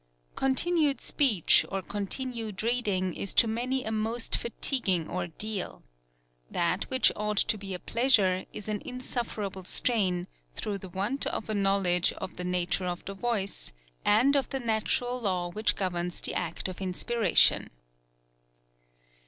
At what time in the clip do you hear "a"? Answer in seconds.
3.85-3.91, 7.75-7.79, 11.51-11.53